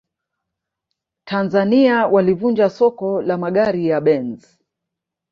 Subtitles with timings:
[1.25, 4.59] tanzania walivunja soko la magari ya benz